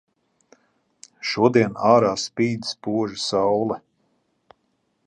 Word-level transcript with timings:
Šodien 1.31 1.77
ārā 1.91 2.15
spīd 2.23 2.67
spoža 2.71 3.21
saule. 3.27 3.79